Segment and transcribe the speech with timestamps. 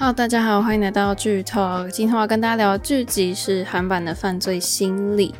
[0.00, 1.90] Hello，大家好，欢迎来到剧 Talk。
[1.90, 5.34] 今天我要跟大家聊的剧集是韩版的《犯罪心理》，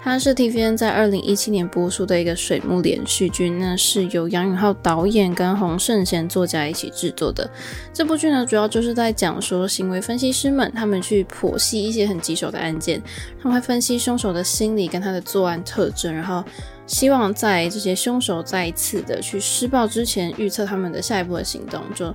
[0.00, 7.50] 它是 TVN 在二零一七年播出的一个水木连续剧，那是由杨允浩导演跟洪胜贤作家一起制作的。
[7.92, 13.02] 这部剧呢，主要就是在讲说行为分析师们他们去剖析一些很棘手的案件，
[13.42, 16.44] 他们会分析凶手的心理跟他的作案特征，然后
[16.86, 21.82] 希望在这些凶手再一次的去施暴之前，预测他们的下一步的行动。
[21.92, 22.14] 就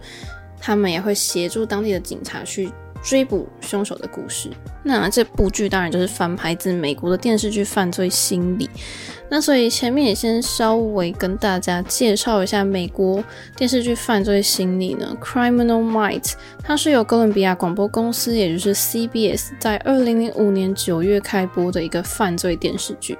[0.61, 2.71] 他们也会协助当地的警察去
[3.03, 4.49] 追捕凶手的故事。
[4.83, 8.67] 那这部剧当然就是翻拍自美国的电视剧《犯罪心理》。
[9.29, 13.23] 那所以前面也先稍微跟大家介绍一下美国
[13.55, 16.31] 电视剧《犯罪心理》呢，《Criminal Minds》，
[16.63, 23.17] 它是由哥伦比亚广播公司，也就是 CBS，在二零零五年九月开播的一个犯罪电视剧。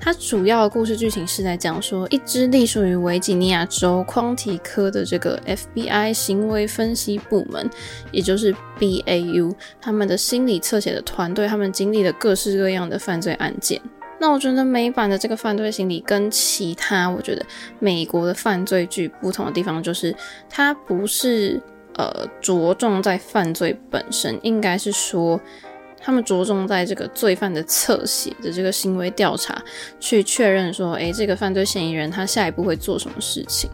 [0.00, 7.68] 它主要的故事剧情是在讲说，一支隶属于维吉尼亚州匡提科的这个 FBI 行为分析部门，
[8.12, 13.80] 也就是 BAU，他们的心理侧写的团队，他们经历了各式各样的犯罪案件。
[14.20, 17.44] 那我觉得美版的这个犯罪心理跟其他我觉得
[17.78, 20.14] 美国的犯罪剧不同的地方，就是
[20.48, 21.60] 它不是
[21.96, 25.38] 呃着重在犯罪本身，应该是说。
[26.00, 29.60] 他们着重在这个罪犯的侧写的这个行为调查，
[29.98, 33.68] 去确认说，诶，这个犯罪嫌疑人他下一步会做什么事情。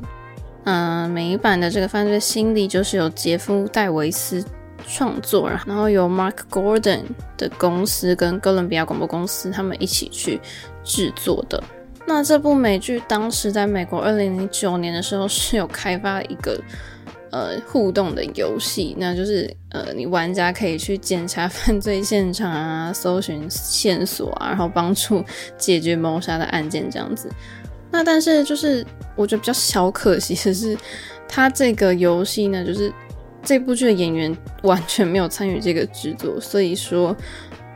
[0.64, 4.44] 嗯，美版的这个犯罪心理就是由杰夫·戴维斯
[4.86, 7.03] 创作，然后由 Mark Gordon
[7.36, 10.41] 的公司跟哥伦比亚广播公司他们一起去
[10.83, 11.62] 制作的。
[12.06, 16.59] 那这部美剧当时在美国二零零九年的时候是有开发一个。
[17.35, 25.21] 呃，互动的游戏，那就是呃，你玩家可以去检查犯罪现场啊，搜寻线索啊，然后帮助
[25.59, 27.29] 解决谋杀的案件这样子。
[27.91, 30.79] 那但是就是我觉得比较小可惜的是，
[31.29, 32.93] 它这个游戏呢，就是
[33.43, 37.17] 这部剧的演员完全没有参与这个制作，所以说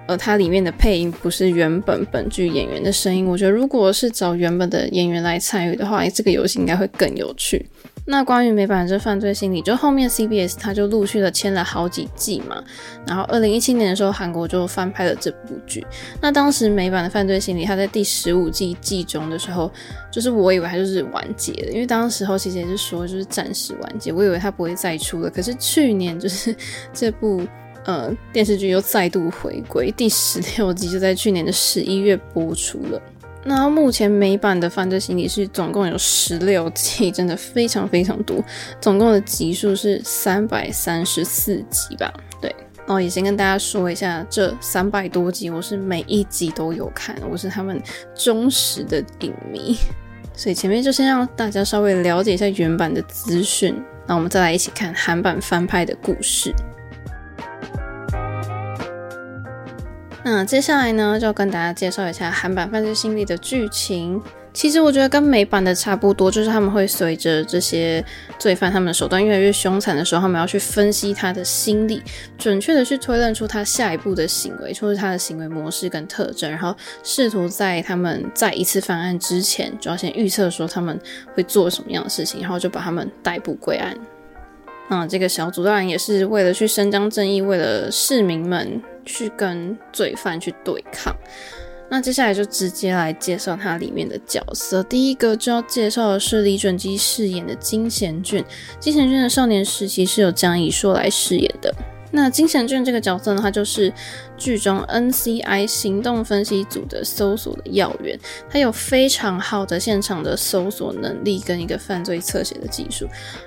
[0.06, 3.26] 呃，它里面的配音不是原本本剧演员的声音。
[3.26, 7.66] 我觉得如果是找原本的演员来参与的话，这个游戏应该会更有趣。
[8.10, 12.64] 那关于美版的这犯罪心理，就后面 CBS 他就陆续的签了好几季嘛，
[13.06, 15.86] 然后二零一七年的时候，韩国就翻拍了这部剧。
[16.18, 19.70] 那当时美版的犯罪心理，它在第十五季季中的时候，
[20.10, 25.28] 就是我以为它就是完结了，因为当时候其实也是说就是暂时完结，我以为它不会再出了。
[25.28, 26.56] 可是去年就是
[26.94, 27.42] 这部
[27.84, 33.02] 呃电视剧又再度回归，第十六季就在去年的十一月播出了。
[33.48, 38.44] 那目前美版的犯罪心理是总共有十六季，真的非常非常多，
[38.78, 42.12] 总共的集数是三百三十四集吧？
[42.42, 47.82] 对，然后也先跟大家说一下，这三百多集我是每一集都有看，我是他们
[48.14, 49.78] 忠实的影迷，
[50.34, 53.74] 所以前面就先让大家稍微了解一下原版的资讯，
[54.06, 56.54] 那我们再来一起看韩版翻拍的故事。
[60.30, 64.20] 那接下来呢，就跟大家介绍一下韩版犯罪心理的剧情。
[64.52, 68.04] 其实我觉得跟美版的差不多，就是他们会随着这些
[68.38, 72.02] 罪犯他们的手段越来越凶残的时候，他们要去分析他的心理，
[72.36, 81.00] 准确的去推论出他下一步的行为，就是他的行为模式跟特征，然后试图在他们再一次犯案之前，就要先预测说他们
[81.32, 83.96] 会做什么样的事情，然后就把他们逮捕归案。
[84.90, 88.82] 那这个小组当然也是为了去伸张正义，为了市民们。
[89.08, 91.14] 去跟罪犯去对抗。
[91.90, 94.82] 那接下来就直接来介绍它里面的角色。
[94.82, 98.44] 第一个就要介绍的是李准基饰演的金贤俊。
[98.78, 101.74] 金贤俊的少年时期是由姜以硕来饰演的。
[102.10, 103.92] 那金贤俊这个角色呢，他就是
[104.36, 108.18] 剧中 NCI 行动分析组的搜索的要员，
[108.50, 113.06] 他有非常好的现场的搜索能力跟一个犯罪侧写的技术。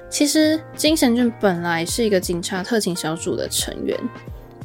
[0.09, 3.95] 其实金贤俊本来是一个警察特勤小组的成员，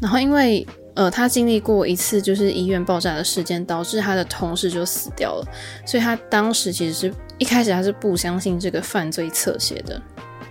[0.00, 5.46] 然后因为呃，他经历过一次就是医院爆炸的事件，导致他的同事就死掉了，
[5.84, 10.00] 所以他当时其实是一开始他是不相信这个犯罪侧写的，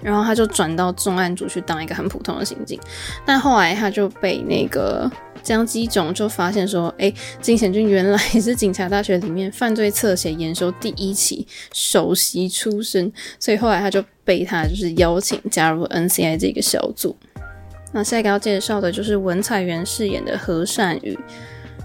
[0.03, 2.79] 然后他就转到重案组去当一个很普通的刑警，
[3.25, 5.11] 但后来他就被那个
[5.41, 7.11] 江基总就发现说，哎，
[7.41, 17.15] 金贤俊原来是警察大学里面犯罪侧写研修第一期首席出身，所以后来他就被他就是邀请加入 NCI 这个小组。
[17.95, 21.17] 那下一个要介绍的就是文彩元饰演的何善宇。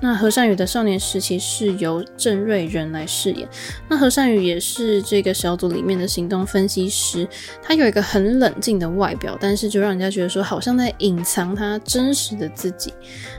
[0.02, 3.46] 那何善宇的少年时期是由郑瑞仁来饰演。
[3.86, 7.28] 那何善宇也是这个小组里面的行动分析师，
[7.62, 12.94] 他有一个很冷静的外表，但是就让人家觉得说好像在隐藏他真实的自己。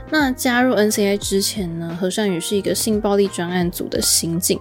[0.08, 4.58] 那加入 NCI 之前呢，何善宇是一个性暴力专案组的刑警。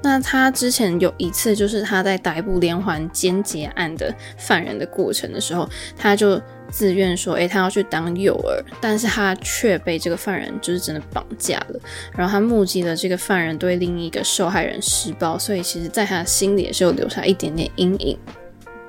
[0.00, 6.40] 那他之前有一次，就是他在逮捕连环奸劫案的犯人的过程的时候，他就
[6.70, 11.80] 自愿说，诶，他要去当诱饵，但是他却被这个犯人就是真的绑架了。
[12.16, 18.16] 然后他目击了这个犯人对另一个受害人施暴，所以其实在他心里也是有留下一点点阴影。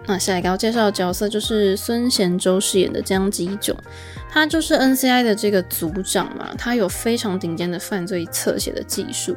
[0.06, 3.76] 那下一个要介绍的角色就是孙贤洲饰演的江基炯，
[4.30, 9.36] 他就是 NCI 的这个组长嘛，他有非常顶尖的犯罪侧写的技术。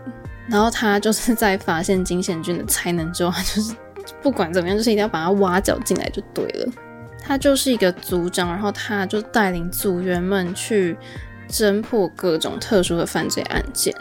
[0.49, 3.75] 然后他就是在发现金贤俊的才能之后，他就是
[4.21, 6.73] 不管怎么样，就是一定要把他挖角进来就对了。
[7.25, 10.97] 他就是一个组长，然后他就带领组员们去
[11.49, 13.95] 侦破各种特殊的犯罪案件。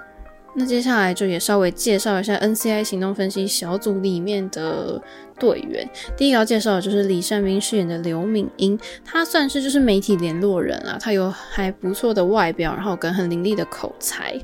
[0.54, 5.02] 那接下来就也稍微介绍一下 NCI 行动分析小组里面的
[5.40, 5.88] 队员。
[6.18, 14.38] 第一个要介绍的就是李善斌饰演的刘敏英，他算是就是媒体联络人啊，他有还不错的外表，然后跟很伶俐的口才。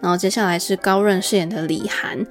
[0.00, 2.24] 然后接下来是高润饰演的李涵，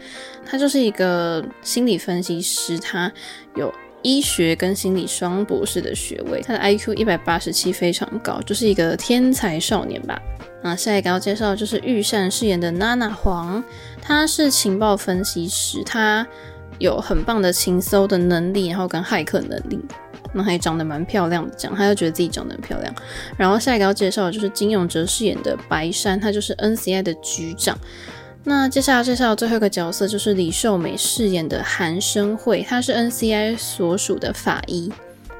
[0.45, 3.11] 他就是一个心理分析师，他
[3.55, 10.21] 有医学跟心理双博士的学位，他的 IQ 一百八十七非常高，就是一个天才少年吧。
[10.61, 13.63] 啊，下一个要介绍的就是玉善饰演的娜娜黄，
[14.01, 16.25] 他是情报分析师，他
[16.79, 19.79] 有很棒的情搜的能力，然后跟骇客能力。
[20.35, 22.93] 那还长得蛮漂亮的，这样他就觉得自己长得很漂亮。
[23.37, 27.77] 然后下一个要介绍的就是金永哲饰演的白山，他就是 NCI 的局长。
[28.43, 34.91] 那接下来介绍最后一个角色就是李秀美饰演的韩生慧，她是 NCI 所属的法医，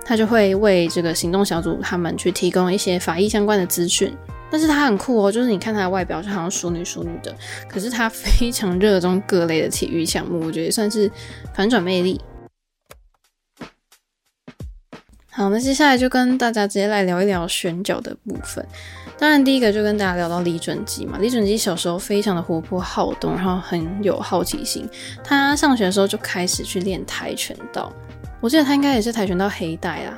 [0.04, 4.12] 她就会为这个行动小组他们去提供一些法医相关的资讯。
[4.50, 7.36] 但是她很酷哦，就是你看她的外表就好像淑女淑女的，
[7.68, 11.12] 可是她非常热衷各类的体育项目，我觉得算是
[11.54, 12.20] 反转魅力。
[15.36, 18.66] 好，那接下来就跟大家直接来聊一聊选角的部分。
[19.18, 21.18] 当然，第一个就跟大家聊到李准基嘛。
[21.20, 24.88] 李准基小时候非常的活泼好动，然后很有好奇心。
[25.22, 27.92] 他上学的时候就开始去练跆拳道，
[28.40, 30.18] 我记得他应该也是跆拳道黑带啦。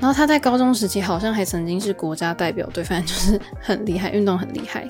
[0.00, 4.84] 然后他在高中时期好像还曾经是国家代表队，反正就是很厉害，运动很厉害。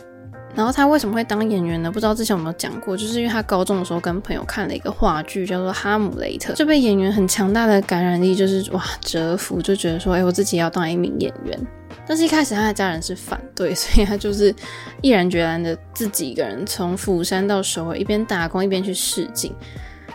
[0.61, 1.91] 然后他为什么会当演员呢？
[1.91, 11.59] 不知道之前有没有讲过，就是因为他高中的时候跟朋友看了一个话剧，叫做《哈姆雷特》，就被演员很强大的感染力，就是哇折服，就觉得说，哎，我自己要当一名演员。
[12.07, 14.55] 但是一开始他的家人是反对， 所以他就是
[15.01, 19.55] 毅然决然的自己一个人从釜山到首尔，一边打工一边去试镜。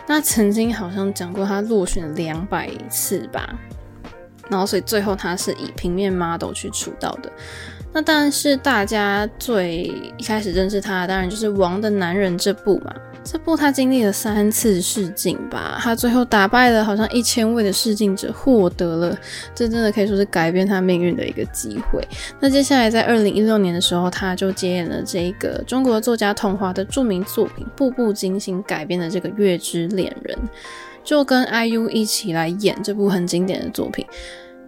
[0.06, 3.58] 那曾经好像讲过，他落选两百次吧。
[4.48, 7.32] 然后所以最后他是以平面 model 去出道的。
[7.96, 12.94] 那当然是大家最一开始认识他，当然就是《王的男人》这部嘛。
[13.24, 19.18] 这部他经历了三次试镜吧，他最后打败了好像一千位的试镜者，获得了
[19.54, 22.06] 这真的可以说是改变他命运的一个机会。
[22.38, 30.36] 那接下来在二零一六年的时候，他就接演了这个中国作家桐华的著名作品《步步惊心》改编的这个《月之恋人》，
[31.02, 34.04] 就跟 IU 一起来演这部很经典的作品。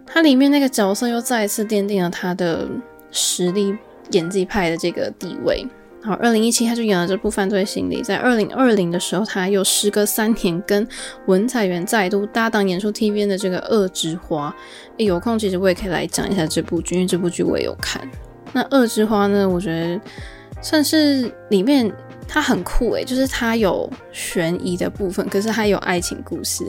[0.03, 2.67] 他里面那个角色又再一次奠定了他的。
[3.11, 3.75] 实力
[4.11, 5.65] 演技派的这个地位，
[6.03, 10.87] 好，二零一七他就演了这部《犯罪心理》，在二零二零的时候，他又时隔三年跟
[11.27, 14.55] 文彩元再度搭档演出 TVN 的这个《恶之花》。
[15.03, 18.01] 有空其实我也可以来讲一下这部剧，因为这部剧我也有看。
[18.53, 20.01] 那《恶之花》呢，我觉得
[20.61, 21.91] 算是里面
[22.27, 26.65] 它很酷诶，就是它有悬疑的部分，可是它有爱情故事。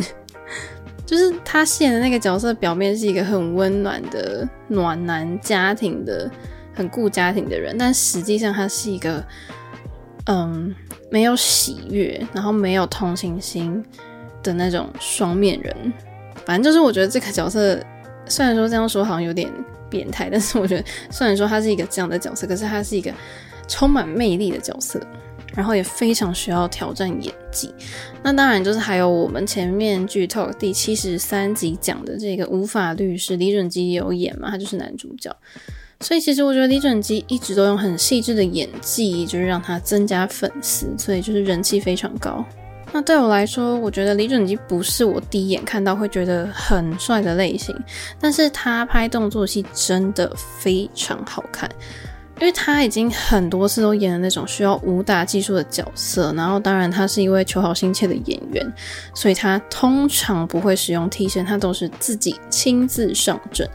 [1.11, 6.31] 就是他饰演的那个角色，表面是一个很温暖的暖男家庭的，
[6.73, 9.21] 很顾家庭的人，但实际上他是一个，
[10.27, 10.73] 嗯，
[11.11, 13.85] 没有喜悦，然后没有同情心
[14.41, 15.93] 的那种双面人。
[16.47, 17.77] 反正就是我觉得这个角色，
[18.27, 19.53] 虽然说这样说好像有点
[19.91, 23.13] 变态，但是我觉得虽然说他是一个这样的角色，可是他是一个
[23.67, 25.01] 充满魅力的角色。
[25.55, 27.73] 然后也非常需要挑战演技，
[28.23, 35.35] 那当然就是还有我们前面剧透第七十三集讲的这个无法律师李准基有演嘛，他就是男主角。
[36.01, 42.43] 所以其实我觉得李准基一直都用很细致的演技，就是让他增加粉丝，所以就是人气非常高。
[42.93, 47.77] 那对我来说，我觉得李准基不是我第一眼看到会觉得很帅的类型，
[48.19, 51.71] 但是他拍动作戏真的非常好看。
[52.41, 58.73] 因为他已经很多次都演了那种需要武打技术的角色，然后当然他是一位求好心切的演员，
[59.15, 63.69] 所以他通常不会使用替身，他都是自己亲自上阵，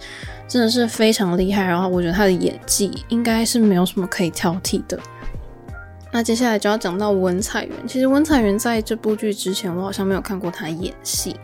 [0.47, 1.63] 真的是非常厉害。
[1.63, 4.99] 然后我觉得他的演技应该是没有什么可以挑剔的。
[6.11, 11.35] 那接下来就要讲到文彩元，其实文彩元在这部剧之前我好像没有看过他演戏。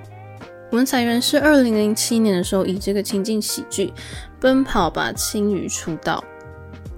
[0.71, 3.87] 文彩元是二零零七年的时候以这个情境喜剧
[4.39, 6.23] 《奔跑吧，青鱼》出道。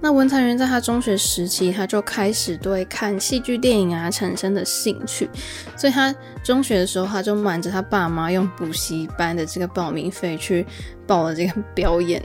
[0.04, 5.30] 那文彩元在他中学时期，他就开始对看戏剧电影啊产生的兴趣，
[5.78, 10.66] 所以他中学的时候，他就瞒着他爸妈用补习班的这个报名费去
[11.06, 12.22] 报了这个表演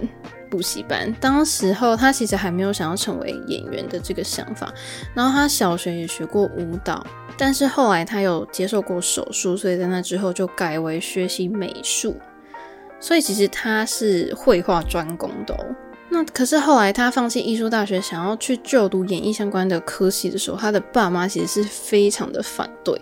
[0.51, 1.09] 补习班。
[1.21, 4.73] 当时候他其实还没有想要成为演员的这个想法，
[5.13, 7.01] 然后他小学也学过舞蹈，
[7.37, 12.17] 但是后来他有接受过手术，所以在那之后就改为学习美术，
[12.99, 15.65] 所以其实他是绘画专攻的哦。
[16.11, 22.99] 那可是后来他放弃艺术大学，想要去就读演艺相关的科系的时候，他的爸妈其实是非常的反对，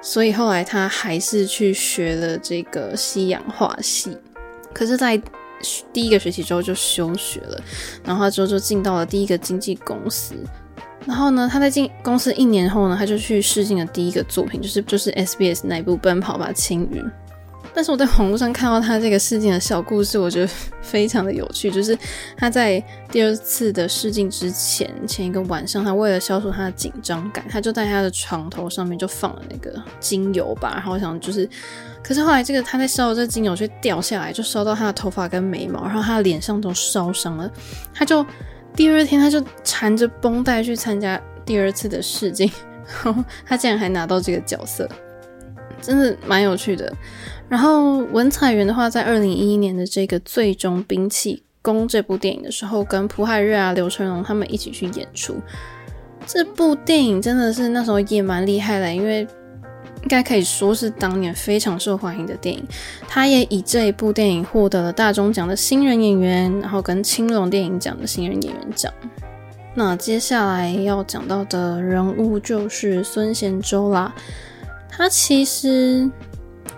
[0.00, 4.16] 所以后来他还是去学了这个西洋画系。
[4.72, 5.20] 可是，在
[5.92, 7.60] 第一个学期之后就休学了，
[8.04, 10.34] 然后他之后就进到了第一个经纪公司。
[11.06, 17.02] 然后呢，他在进公司一年后呢，他就去试镜了第一个作品，就是就是 SBS 那一部《奔跑吧青云》。
[17.74, 20.46] 但是我在网络上看到他这个试镜的小故事，我觉得
[20.80, 21.70] 非常的有趣。
[21.70, 21.98] 就是
[22.36, 30.72] 他在第二次的试镜之前，前一个晚上，他为了消除他的紧张感，他就在他的床头上面就放了那个精油吧。
[30.74, 31.48] 然后我想就是，
[32.00, 37.50] 可是后来这个他在烧的这精油却掉下来，就烧到他的头发跟眉毛，然后他的脸上都烧伤了。
[37.92, 38.24] 他就
[38.76, 42.48] 第二天他就缠着绷带去参加第二次的试镜，
[43.04, 44.88] 然后他竟然还拿到这个角色，
[45.82, 46.92] 真的蛮有趣的。
[47.54, 55.36] 然后文彩元的话，在二零一一年的这个《最终兵器攻》这部电影的时候，跟朴海瑞啊、刘成龙他们一起去演出。
[56.26, 59.20] 这部电影真的是那时候也蛮厉害的，因为
[60.02, 62.60] 应该可以说是当年非常受欢迎的电影。
[63.06, 68.92] 他也以这一部电影获得了大钟奖的新人演员，然后跟青龙电影奖的新人演员奖。
[69.76, 74.12] 那接下来要讲到的人物就是孙贤洲啦，
[74.88, 76.10] 他其实。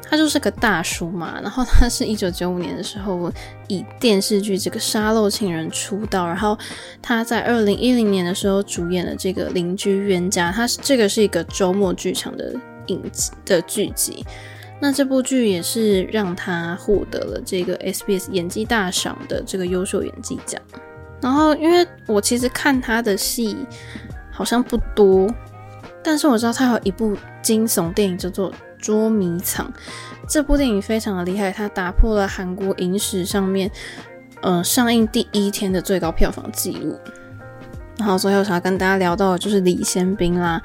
[0.08, 3.28] 他就是个大叔嘛，然后他是一九九五年的时候
[3.66, 6.56] 以电视剧这个《沙漏情人》出道，然后
[7.02, 12.54] 他在二零一零年的时候主演了这个《邻居冤家》，他是这个是一个周末剧场的
[12.86, 14.24] 影集的剧集，
[14.80, 20.62] 那这部剧也是让他获得了这个 SBS 演技大赏的这个优秀演技奖。
[21.20, 23.56] 然后因为我其实看他的戏
[24.30, 25.28] 好像不多，
[26.04, 28.52] 但是我知道他有一部惊悚电影叫做。
[28.86, 29.72] 捉迷藏
[30.28, 33.68] 这部电影非常的厉害，它打破了韩国影史上面，
[34.42, 36.96] 呃，上映第一天的最高票房纪录。
[37.98, 40.62] 然后最后想要跟大家聊到的就是李先彬啦。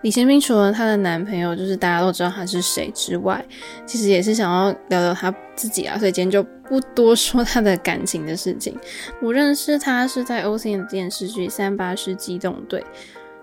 [0.00, 3.44] 李先彬除了她的男朋友就是大家都知道他是谁之外，
[3.84, 8.74] 其实也是想要聊聊他自己啊，所以今天就不多说他的感情的事情。
[9.20, 12.80] 我认识他是在 OCN 的电视剧《三八式机动队》。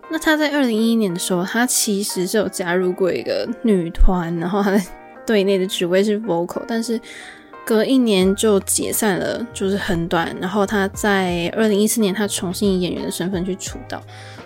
[0.10, 4.82] 那他在二零一一年的时候，他其实是有加入过一个女团，然后他在
[5.26, 6.98] 队内的职位是 vocal，但是
[7.66, 10.34] 隔一年就解散了，就是很短。
[10.40, 14.02] 然后他在二零一四年，他重新以演员的身份去出道。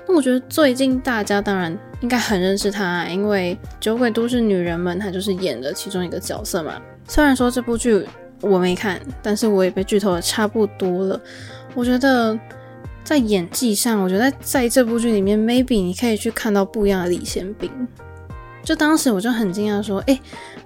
[0.07, 6.81] 那我觉得最近大家当然应该很认识他，因为《酒鬼都市女人们》，他就是演了其中一个角色嘛。
[7.07, 8.03] 虽然说这部剧
[8.41, 11.21] 我没看，但是我也被剧透的差不多了。
[11.75, 12.35] 我觉得。
[13.11, 17.69] 在演技上，我觉得在这部剧里面，maybe 你可以去看到不一样的李贤斌。
[18.63, 20.17] 就当时我就很惊讶，说：“哎、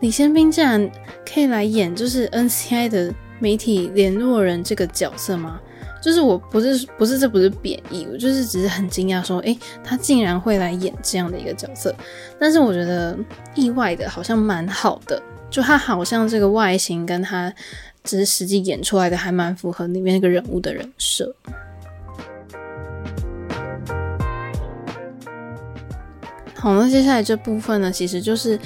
[0.01, 0.87] 李贤斌竟然
[1.25, 5.59] 可以来演就是 NCI 的媒体联络人这个角色吗？”
[5.99, 11.95] 就是我不是不是这不是贬义，我就是只是很惊讶，说：“哎、他竟然会来演这样的一个角色。”
[12.39, 13.17] 但是我觉得
[13.55, 17.51] 意外的好像蛮好的，就他好像这个外形跟他
[18.03, 21.35] 只是实际演出来的还蛮符合里面那个人物的人设。
[26.65, 28.59] 好，那接下来这部分呢，其实就是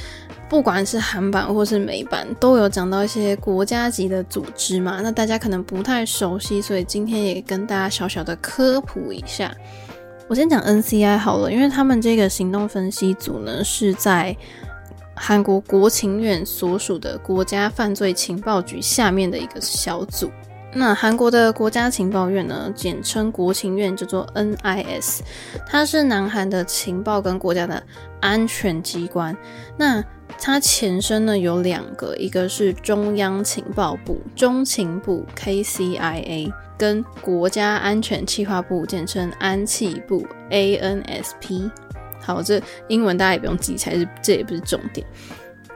[0.47, 5.01] 不管是韩版或是美版，都有讲到一些国家级的组织嘛。
[5.03, 9.53] 那大家可能不太熟悉，所以今天也跟大家小小的科普一下。
[10.29, 14.33] 我先讲 NCI 好了，因为他们这个行动分析组呢，是在
[15.13, 20.31] 韩国国情院所属的国家犯罪情报局下面的一个小组。
[20.73, 25.21] 那韩国的国家情报院呢，简称国情院，叫做 NIS，
[25.65, 27.81] 它是南韩的情报跟国家的
[28.21, 29.35] 安全机关。
[29.77, 30.03] 那
[30.39, 41.71] 它前身呢有两个，一个是中央情报部，中情部 KCIA，跟国家安全企划部，简称安企部 ANSP。
[42.21, 45.05] 好，这英文大家也不用记才是，这也不是重点。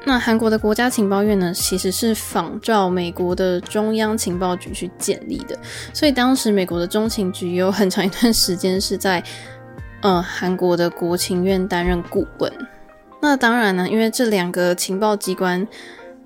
[0.05, 5.57] 那韩国的国家情报院呢，其实是仿照美国的中央情报局去建立的，
[5.93, 9.23] 所以当时美国的中情局有很长一段时间是在，
[10.01, 12.51] 呃，韩国的国情院担任顾问。
[13.21, 15.65] 那当然呢，因为这两个情报机关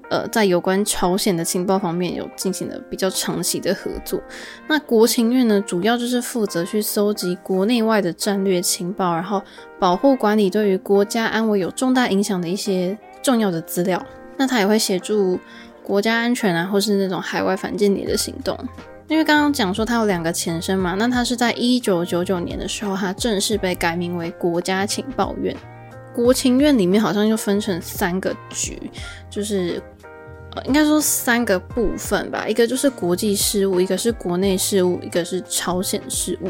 [0.09, 4.19] 呃，在有关朝鲜的情报方面有进行了比较长期的合作。
[4.67, 9.39] 那国情院呢，主要就是负责去搜集国内外的战略情报，然后
[9.77, 14.03] 保护管理对于国家安危有重大影响的一些重要的资料。
[14.37, 15.39] 那他也会协助
[15.83, 18.57] 国家安全啊，或是那种海外反间谍的行动。
[19.07, 25.55] 因为刚刚讲说它有两个前身嘛，那它是在一九九九年的时候，它正式被改名为国家情报院。
[26.13, 28.91] 国情院里面好像又分成三个局，
[29.29, 29.81] 就是。
[30.65, 36.49] 应该说三个部分吧，一个就是国际事务，一个是国内事务，一个是朝鲜事务。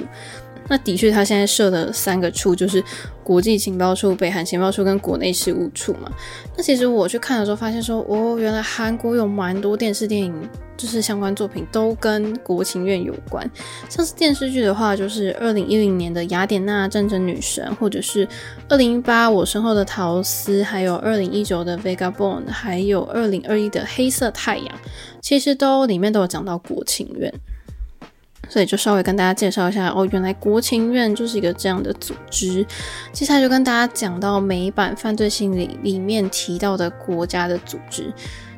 [0.70, 2.84] 那的确，他现在设的三个处就是
[3.24, 6.12] 国际情报处、北韩情报处跟国内事务处嘛。
[6.56, 10.34] 那其实我去看的时候，发现说，哦，原来韩国有蛮多电视电影，
[10.76, 13.50] 就是相关作品都跟国情院有关。
[13.90, 18.28] 像是电视剧的话，就是二零一零年的《雅典娜战争女神》，或者是
[18.68, 24.68] 二零一八我身后的桃丝，还有二零一九的《Vega Born》，还有二零二一的《黑色太阳》，
[25.22, 27.34] 其实都里面都有讲到国情院。
[28.50, 32.66] 所以就稍微跟大家介绍一下哦，原来国情院就是一个这样的组织。
[33.12, 38.14] 接下来就跟大家讲到美版犯罪心理里面提到的国家的组织，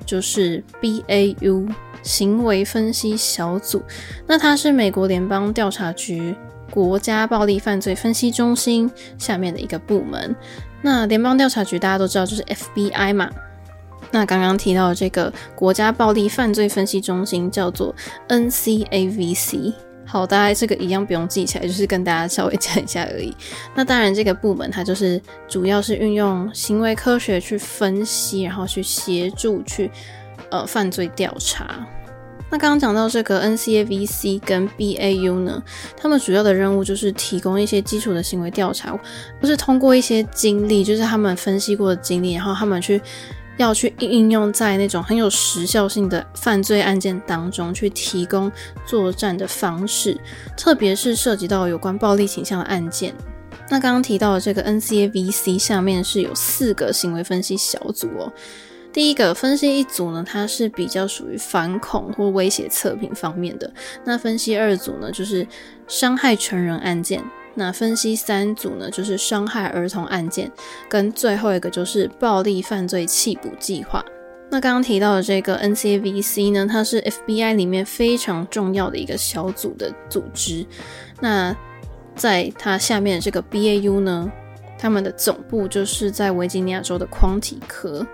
[0.06, 1.68] 就是 BAU
[2.04, 3.82] 行为分析小组。
[4.28, 6.36] 那它是美国联邦调查局
[6.70, 10.36] 国家暴力犯罪分析中心下面的一个部门。
[10.82, 13.30] 那联邦调查局大家都知道就是 FBI 嘛。
[14.12, 17.96] 那刚刚提到的这个国家暴力犯罪分析中心叫做
[18.28, 19.72] NCAVC，
[20.04, 23.32] 好，大家这个一样不用记起来，就是跟大家稍微讲一下而已。
[23.76, 29.92] 那当然，这个部门它就是主要是运用行为科学去分析，然后去协助去
[30.50, 31.86] 呃犯罪调查。
[32.50, 35.62] 那刚刚讲到这个 NCAVC 跟 BAU 呢，
[35.96, 39.00] 他们主要的任务就是提供一些基础的行为调查，
[39.40, 43.00] 不是通过一些经历，就是他们分析过的经历，然后他们去。
[43.60, 48.50] 要去应用在那种很有时效性的犯罪案件当中，去提供
[48.86, 50.18] 作战的方式，
[50.56, 53.14] 特别是涉及到有关暴力倾向的案件。
[53.70, 58.32] 那刚刚提到的这个 NCAVC 下面是有四个行为分析小组哦。
[58.94, 63.72] 第一个分析一组呢，它是比较属于反恐或威胁测评方面的。
[64.06, 65.46] 那分析二组呢，就是
[65.88, 67.22] 伤害成人案件。
[67.56, 70.52] 那分析三组呢，就是伤害儿童案件，
[70.88, 74.04] 跟最后一个就是暴力犯罪弃捕计划。
[74.52, 80.66] 那刚刚提到的这个 NCAVC 呢，它是 FBI 里面非常重要的一个小组的组织。
[81.20, 81.56] 那
[82.16, 84.32] 在它下面这个 BAU 呢，
[84.78, 88.06] 他们的总部就是在维吉尼亚州的匡体科。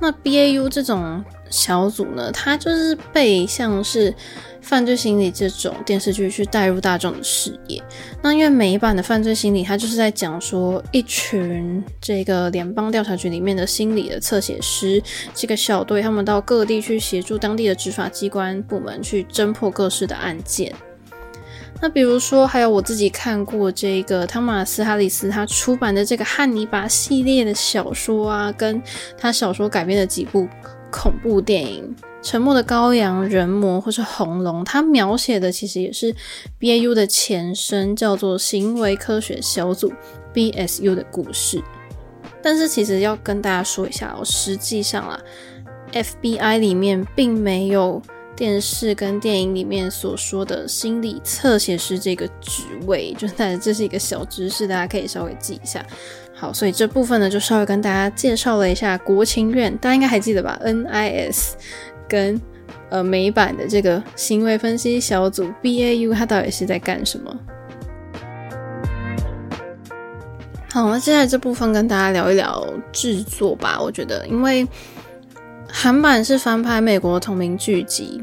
[0.00, 4.14] 那 BAU 这种小组呢，它就是被像是
[4.60, 7.82] 犯罪心理这种电视剧去带入大众的视野。
[8.22, 15.02] 那因为每一版的犯罪心理，它就是在讲说一群这个联邦调查局里面的心理的侧写师，
[15.34, 20.72] 这个小队他们到各地去协助当地的执法机关部门去侦破各式的案件。
[21.80, 28.82] 那比如说，还有我自己看过这个汤马斯·哈里斯他出版的这个《汉尼拔》系列的小说啊，跟
[29.16, 30.48] 他小说改编的几部
[30.90, 36.12] 恐怖电影，《沉默的羔羊》、《人魔》或是《红龙》，他描写的其实也是
[36.58, 39.92] BAU 的前身，叫做行为科学小组
[40.34, 41.62] BSU 的故事。
[42.42, 45.20] 但是其实要跟大家说一下哦，实际上啊
[45.92, 48.02] ，FBI 里面并没有。
[48.38, 55.84] 电视跟电影里面所说的心理侧写师这个职位，就大家这是一个小知识，大家可以稍微记一下。
[56.32, 61.54] 好，所以这部分呢，就稍微跟大家介绍了一下国情院，大家应该还记得吧？NIS
[62.08, 62.40] 跟
[62.90, 67.36] 呃美版的这个行为分析小组 BAU，它到底是在干什么？
[70.70, 73.80] 好，那接下来这部分跟大家聊一聊制作吧。
[73.82, 74.64] 我觉得，因为
[75.70, 78.22] 韩版是翻拍美国同名剧集，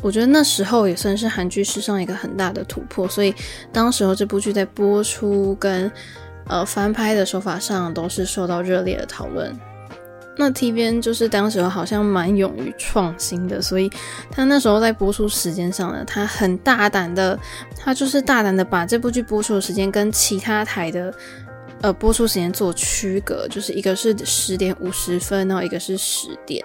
[0.00, 3.34] 我觉得那时候也算是韩剧史上一个很大的突破，所以
[3.72, 5.90] 当时候这部剧在播出跟
[6.46, 9.54] 呃翻拍的手法上都是受到热烈的讨论。
[10.36, 13.88] 那 TVN 就是当时候好像蛮勇于创新的，所以
[14.32, 17.38] 他那时候在播出时间上呢，他很大胆的，
[17.78, 21.14] 他就是大胆的把这部剧播出的时间跟其他台的
[21.82, 26.64] 呃播出时间做区隔，就是一个是十点五十分，然后一个是十点。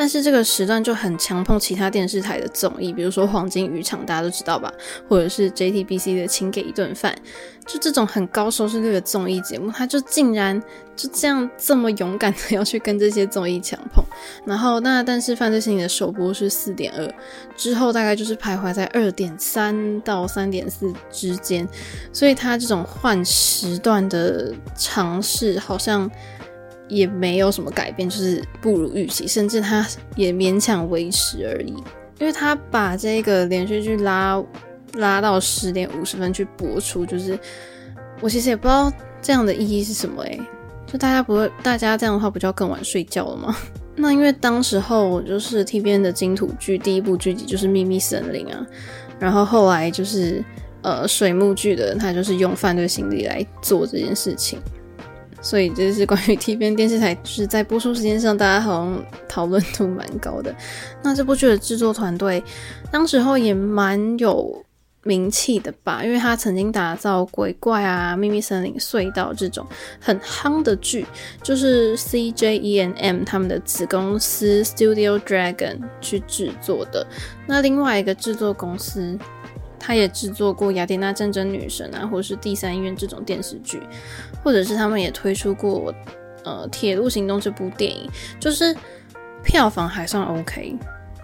[0.00, 4.72] 但是这个时段就很强碰其他电视台的综艺，比如说《黄金渔场》，大家都知道吧？
[5.06, 7.14] 或者是 JTBC 的《请给一顿饭》，
[7.70, 10.58] 就这种很高收视率的综艺节目，它就竟然
[10.96, 14.02] 就这样这么勇敢的 要去跟这些综艺强碰。
[14.46, 17.14] 然后那但是《犯罪心理》的首播是四点二，
[17.54, 21.68] 之后大概就是徘徊在二点三到三点四之间，
[22.10, 26.10] 所以它这种换时段的尝试好像。
[26.90, 31.72] 也没有什么改变，就是不如预期，甚至他也勉强维持而已。
[32.18, 34.42] 因为他把这个连续剧拉
[34.94, 37.38] 拉到十点五十分去播出，就是
[38.20, 40.40] 我其实也不知道这样的意义是什么诶、欸，
[40.86, 43.56] 就大家不会，大家这样的话不就要更晚睡觉了吗？
[43.96, 48.66] 那因为当时候就是 TVN 的金土剧第一部剧集就是《秘密森林》啊，
[49.18, 50.44] 然后后来就是
[50.82, 54.58] 呃水木剧的，他就是用犯罪心理来做这件事情。
[55.40, 60.54] 所以这是关于 TVN 电视台，就是在播出时间上，大家好像讨论度蛮高的。
[61.02, 62.42] 那这部剧的制作团队，
[62.90, 64.62] 当时候也蛮有
[65.02, 69.66] 名气的吧，因为他曾经打造鬼怪啊、秘密森林、隧道这种
[69.98, 71.06] 很夯的剧，
[71.42, 77.06] 就是 CJENM 他们的子公司 Studio Dragon 去制作的。
[77.46, 79.18] 那另外一个制作公司。
[79.82, 83.80] 他也制作过《雅典娜战争女神》啊，或是《第三医院》这种电视剧，
[84.42, 85.94] 或者是他们也推出过
[86.44, 88.74] 呃《铁路行动》这部电影，就是
[89.42, 90.76] 票房还算 OK。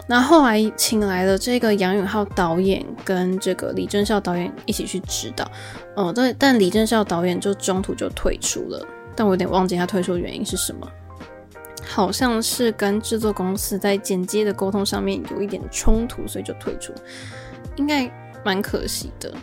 [0.07, 5.49] 那后来请来了这个杨允浩导演跟这个李政孝导演一起去指导，
[5.95, 10.87] 哦、对，但李政孝导演就中途就退出了，但我有点忘记他退出原因是什么，
[11.85, 16.93] 好像是跟制作公司在剪接的沟通上面有一点冲突，所以就退出，
[17.75, 18.09] 应该。
[18.45, 19.33] 蛮可惜的，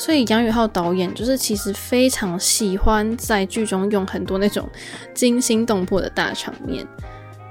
[0.00, 4.66] 所以杨宇浩导演就是其实非常喜欢在剧中用很多那种
[5.12, 6.86] 惊心动魄的大场面，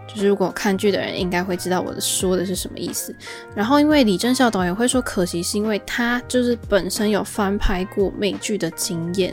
[0.07, 3.15] 就是如果看剧的人应该会知道我的说的是什么意思。
[3.53, 9.31] 然后因为李正孝导演会说可惜，是因为他就是本身有翻拍过美剧的经验。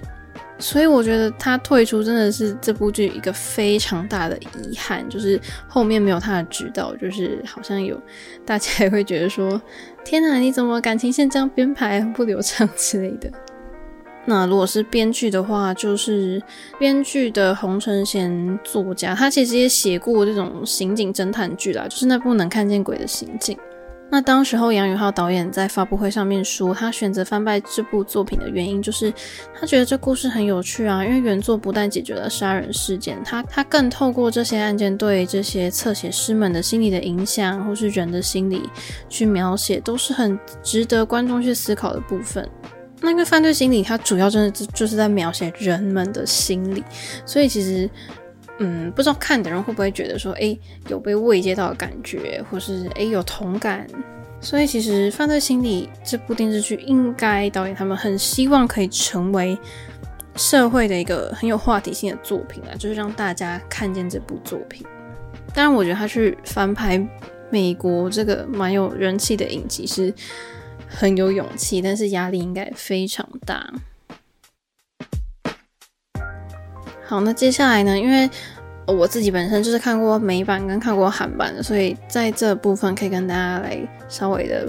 [0.59, 7.99] 所以我觉得他退出真的是这部剧一个非常大的遗憾，就是后面没有他的指导，就是好像有
[8.45, 9.61] 大家也会觉得说，
[10.07, 13.29] 天哪，你怎么感情线这样编排不流畅之类的。
[14.25, 16.41] 那如果是编剧的话，就是
[16.79, 23.59] 编剧的洪承贤作家，他其实也写过这种刑警侦探剧啦，就是那部能看见鬼的刑警。
[24.09, 29.13] 那当时候，杨宇浩导演在发布会上面说，他选择翻拍这部作品的原因，就是
[29.53, 31.05] 他觉得这故事很有趣啊。
[31.05, 38.63] 因为原作不但解决了杀人事件，他他更透过这些案件对这些侧写师们的心理的影响，或是人的心理
[39.09, 42.49] 去描写，都是很值得观众去思考的部分。
[43.01, 46.83] 那个犯罪心理，它主要真的就是在描写人们的心理，
[47.27, 47.91] 所以其实。
[48.59, 53.87] 嗯，不知道看的人会不会觉得说，诶，有被慰藉到的感觉，或是诶有同感。
[54.41, 59.59] 所以其实《犯罪心理》这部电视剧，应该导演他们很希望可以成为
[60.37, 64.87] 社会的一个很有话题性的作品啊，就是让大家看见这部作品。
[65.55, 67.03] 当然，我觉得他去翻拍
[67.51, 70.13] 美国这个蛮有人气的影集是
[70.87, 73.73] 很有勇气，但是压力应该非常大。
[77.07, 77.97] 好，那接下来呢？
[77.97, 78.29] 因为
[78.85, 84.69] 我自己本身就是看过美版跟看过韩版的，所以在这部分可以跟大家来稍微的，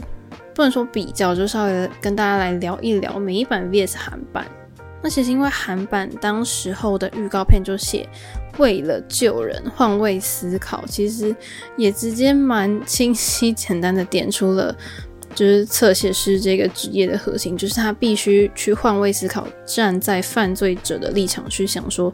[0.53, 4.45] 不能说比较，就稍微的跟大家来聊一聊美版 VS 韩版。
[5.01, 8.07] 那其实因为韩版当时候的预告片就写
[8.57, 11.35] 为了救人换位思考，其实
[11.75, 14.75] 也直接蛮清晰简单的点出了，
[15.37, 22.11] 就是侧写师这个职业的核心，就是他必须去换位思考，站在犯罪者的立场去想，说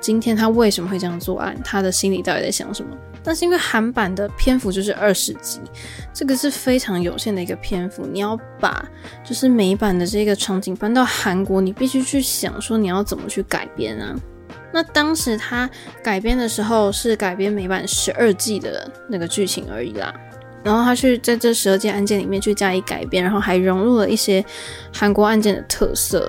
[0.00, 2.90] 今天他为什么会这样作案，他的心里到底在想什么。
[3.22, 5.60] 但是因为韩版的篇幅就是二十集，
[6.12, 8.84] 这个是非常有限的一个篇幅，你要把
[9.24, 14.16] 就是美版的这个场景搬到韩国，你必须去想说你要怎么去改编啊。
[14.72, 15.70] 那当时他
[16.02, 20.12] 改编的时候是改编美版十二季的那个剧情而已啦。
[20.64, 24.44] 然后他去在这十二件案件里面去加以改编，然后还融入了一些
[24.92, 26.28] 韩国案件的特色，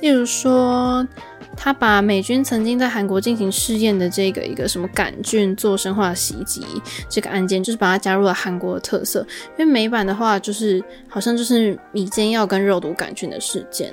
[0.00, 1.06] 例如说，
[1.54, 6.64] 他把美军曾经在韩国进行试验的这个一个什么杆菌做生化袭击
[7.08, 9.26] 这个案件，就是把它加入了韩国的特色。
[9.58, 13.92] 因为美版的话，就是好像就是迷奸药跟肉毒杆菌的事件，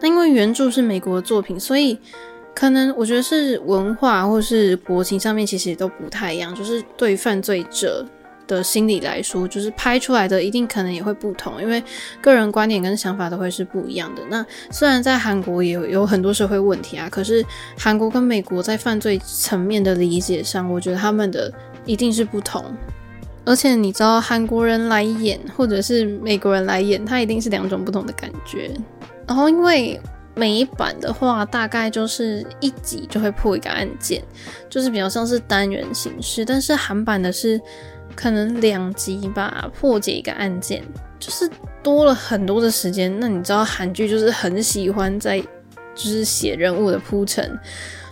[0.00, 1.98] 那因为原著是美国的作品，所以
[2.54, 8.04] 可能我觉得是文化或是国情上面其实都不太一样，就是对犯罪者。
[8.46, 11.82] 的心理来说，就是拍出来的一定可能也会不同，因为
[12.20, 14.22] 个人观点跟想法都会是不一样的。
[14.28, 17.44] 那虽然在韩国也有有很多社会问题啊，可是
[17.78, 21.52] 韩国跟美国在犯罪层面的理解上，我觉得他们的
[21.86, 22.64] 一定是不同。
[23.46, 28.70] 而且你知道，韩国人来演或者是美国人来演，他一定是两种不同的感觉。
[29.26, 30.00] 然后因为
[30.34, 34.22] 美版的话，大概就是一集就会破一个案件，
[34.68, 37.60] 就是比较像是单元形式，但是韩版的是。
[38.14, 40.82] 可能两集吧，破解一个案件，
[41.18, 41.48] 就是
[41.82, 43.14] 多了很多的时间。
[43.20, 47.58] 那你知道韩剧就是很喜欢在就是写人物的铺陈，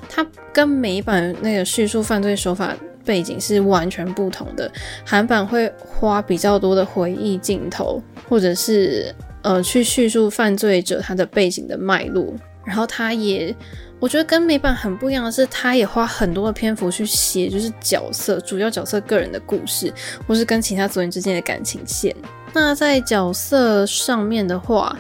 [0.09, 4.71] 它跟美版那个叙述犯罪手法背景是完全不同的。
[5.05, 12.35] 韩版会花比较多的回忆镜头，或者是呃去叙述犯罪者他的背景的脉络，
[12.65, 13.55] 然后他也。
[14.03, 19.95] 我觉得跟美版很不一样的是，他也花很多的篇幅去写，就是角色主要角色个人的故事，
[20.27, 22.13] 或是跟其他组员之间的感情线。
[22.53, 24.99] 那在角色上面的话，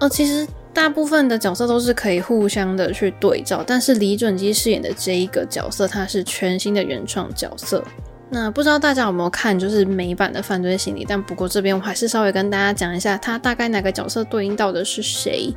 [0.00, 7.84] 呃，其实大部分的角色都是可以互相的去对照，但是李准基饰演的这一个角色，他是全新的原创角色。
[8.30, 11.06] 那不知道大家有没有看，就是美版的犯罪心理？
[11.08, 15.54] 但不过这边我还是稍微跟大家讲一下，他大概哪个角色对应到的是谁。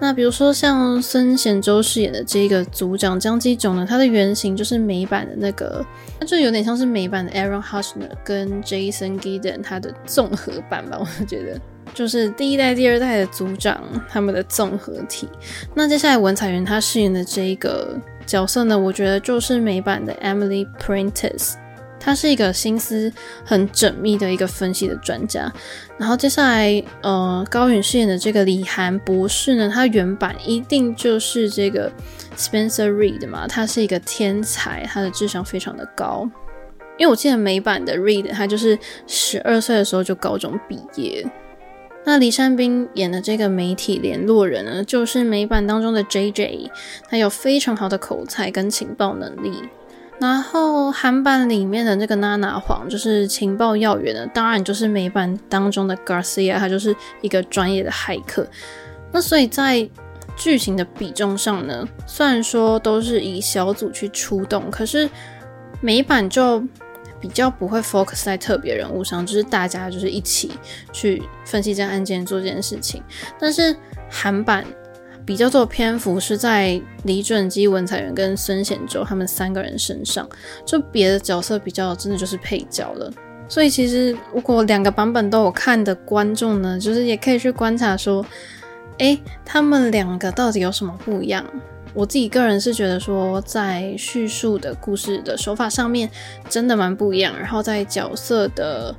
[0.00, 5.84] 那比如说像孙贤洲饰演的这个组长姜基炯呢，他的原型就是美版的那个，
[6.20, 11.60] 那就有点像是美版的 Aaron h u s h n e r 跟 Jason Gideon 他的综合版吧，我觉得
[11.92, 15.28] 就是第一代、第二代的组长他们的综合体。
[15.74, 21.54] 那接下来文彩元他饰演的这一个角色呢，我觉得就是美版的 Emily Prentiss。
[22.08, 23.12] 他是一个心思
[23.44, 25.52] 很缜密的一个分析的专家，
[25.98, 31.92] 然后接下来，呃，高允饰演的这个李涵博士呢，他原版一定就是这个
[32.34, 36.26] Spencer Reid 嘛，他是一个天才，他的智商非常的高，
[36.96, 41.26] 因为我记得美版的 Reid 他就是十二岁的时候就高中毕业，
[42.06, 46.70] 那李善斌演的这个媒体联络人呢，就是美版当中的 JJ，
[47.10, 49.68] 他有非常好的口才跟情报能力。
[50.20, 58.46] 然后韩版里面的那个娜娜黄就是情报要员呢，当然就是美版当中的 Garcia，他就是一个专业的骇客。
[59.12, 59.88] 那所以在
[60.36, 65.08] 剧情的比重上呢，虽然说都是以小组去出动，可是
[65.80, 66.60] 美版就
[67.20, 70.50] 比较不会 focus 在特别人物上，就是大家就是一起
[70.92, 73.02] 去分析这案件做这件事情。
[73.38, 73.76] 但是
[74.10, 74.64] 韩版。
[75.28, 80.26] 比较多的篇幅是在李准基、文彩元跟孙贤洲他们三个人身上，
[80.64, 83.12] 就别的角色比较真的就是配角了。
[83.46, 88.24] 所以其实如果两个版本都有看的观众呢，就是也可以去观察说，
[88.96, 91.44] 诶，他们两个到底有什么不一样？
[91.92, 96.08] 我自己个人是觉得说，在叙述的故事的手法上面
[96.48, 98.96] 真的蛮不一样，然后在角色的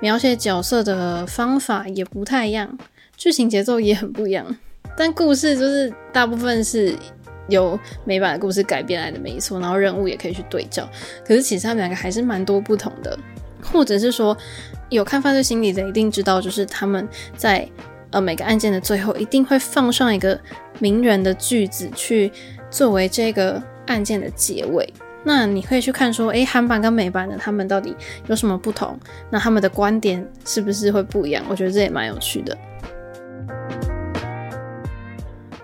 [0.00, 2.76] 描写角色的方法也不太一样，
[3.16, 4.56] 剧情节奏也很不一样。
[5.00, 6.94] 但故事就是大部分是
[7.48, 9.58] 由美版的故事改编来的，没错。
[9.58, 10.86] 然后人物也可以去对照，
[11.26, 13.18] 可是其实他们两个还是蛮多不同的。
[13.62, 14.36] 或者是说，
[14.90, 17.66] 有看犯罪心理的一定知道，就是他们在
[18.10, 20.38] 呃每个案件的最后一定会放上一个
[20.80, 22.30] 名人的句子，去
[22.70, 24.86] 作为这个案件的结尾。
[25.24, 28.98] 那你可以去看说，诶，韩版跟美版的他们到底有什么不同？
[29.30, 31.42] 那他们的观点是不是会不一样？
[31.48, 32.54] 我觉得这也蛮有趣的。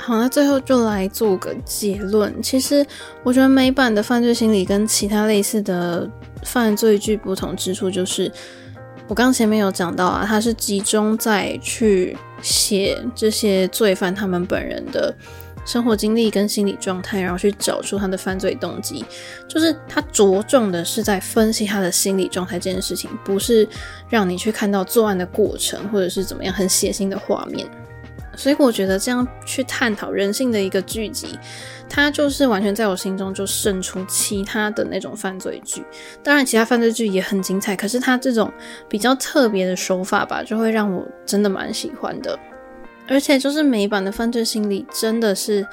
[0.06, 2.40] 好，那最后就来做个结论。
[2.40, 2.86] 其实
[3.24, 6.08] 我觉得美版的犯罪心理跟其他类似的
[6.44, 8.30] 犯罪剧不同之处，就是
[9.08, 15.12] 我刚前面有讲到啊，它是集中在去写这些罪犯他们本人的
[15.64, 19.04] 生活经历跟心理状态，然后去找出他的犯罪动机。
[19.48, 23.68] 就是他着重的是在分析他的心理状态这件事情，不是
[24.08, 27.66] 让你去看到作案的过程或者是怎么样很血腥的画面。
[28.36, 31.38] 所以我觉得这样去探讨人性的一个剧集，
[31.88, 35.82] 它就是完全在我心中就胜出其他的那种犯罪剧。
[36.22, 38.52] 当然，其他犯罪剧也很精彩，可是它这种
[38.88, 42.38] 比较特别的手法吧，就会让我真的蛮喜欢的。
[43.08, 45.66] 而且就是美版的犯罪心理，真的是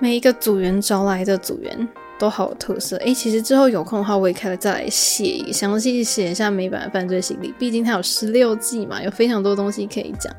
[0.00, 1.88] 每一个组员招来的组员
[2.18, 2.96] 都好有特色。
[2.96, 10.34] 诶，其实之后有空的话，我也可以再来写详细写一下美版的犯罪心理，毕竟它有十六季嘛，有非常多东西可以讲。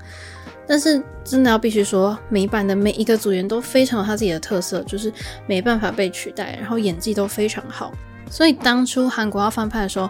[0.66, 5.12] 但是真的要必须说，美版的每一个组员都非常有他自己的特色，就是
[5.46, 7.92] 没办法被取代，然后演技都非常好。
[8.30, 10.10] 所以当初韩国要翻拍的时候，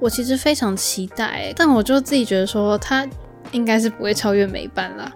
[0.00, 3.08] 我其实非常期待，但我就自己觉得说，他
[3.52, 5.10] 应该是不会超越美版啦。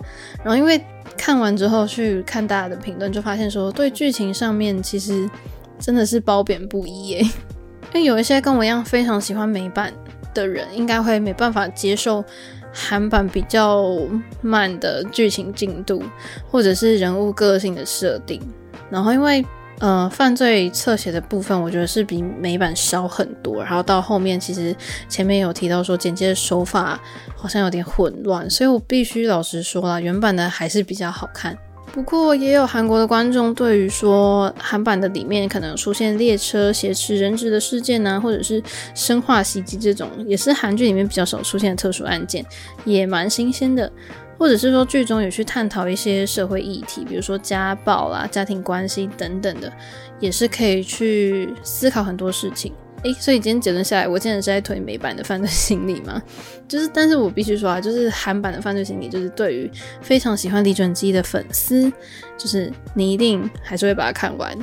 [0.45, 0.81] 然后因为
[1.17, 5.29] 看完之后去看大家的评论，就发现说，对剧情上面其实
[5.79, 7.19] 真的是褒贬不一耶。
[7.93, 9.93] 因为有一些跟我一样非常喜欢美版
[10.33, 12.25] 的人，应该会没办法接受。
[12.79, 13.91] 韩版比较
[14.43, 16.03] 慢的剧情进度，
[16.47, 18.39] 或者是人物个性的设定，
[18.91, 19.43] 然后因为
[19.79, 24.77] 呃犯罪侧写的部分，我觉得是比美版少很多，然后到后面其实
[25.09, 27.01] 前面有提到说剪接的手法
[27.35, 31.57] 好像有点混乱，所以我必须老实说啦，原版的还是比较好看。
[31.93, 38.63] 不过也有韩国的观众对于说韩版的里面可能出现列车挟持人质的事件呢、或者是
[38.95, 42.45] 生化袭击这种，也是韩剧里面比较少出现的特殊案件，
[42.85, 43.91] 也蛮新鲜的。
[44.39, 49.73] 或者是说剧中有去探讨一些社会议题，比如说家暴啦、家庭关系等等的，
[50.21, 52.71] 也是可以去思考很多事情。
[53.07, 56.21] 诶，所以今天结论下来，我竟然是在推美版的犯罪心理吗？
[56.67, 59.71] 就是，但是我必须说啊，就是韩版的犯罪心理，就是对于
[60.03, 61.89] 非常喜欢李准基的粉丝，
[62.37, 64.57] 就是你一定还是会把它看完。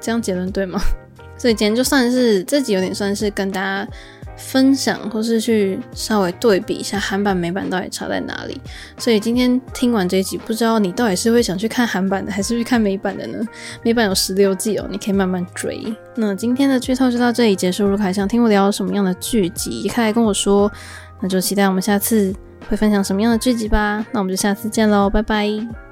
[0.00, 0.80] 这样结论对吗？
[1.38, 3.88] 所以今天就算是这集有点算是跟大家
[4.36, 8.60] 分享，或是去稍微对比一下韩版美版到底差在哪里。
[8.98, 13.38] 所以今天听完这一集，不知道你到底是会想去看韩版的，还是去看美版的呢？
[13.82, 15.82] 美版有十六季哦，你可以慢慢追。
[16.16, 17.84] 那今天的剧透就到这里结束。
[17.84, 20.70] 如果还想听我聊什么样的剧集，也可以跟我说。
[21.20, 22.34] 那就期待我们下次
[22.68, 24.04] 会分享什么样的剧集吧。
[24.12, 25.83] 那我们就下次见喽，拜拜。